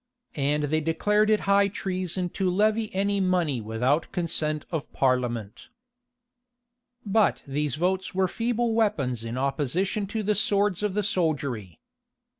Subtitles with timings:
[0.33, 5.69] And they declared it high treason to levy any money without consent of parliament.
[7.05, 11.77] But these votes were feeble weapons in opposition to the swords of the soldiery.